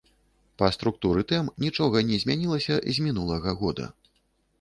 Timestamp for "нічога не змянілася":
1.65-2.79